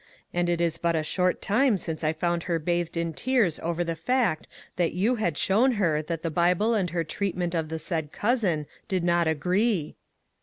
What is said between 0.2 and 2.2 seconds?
and it is but a short time since I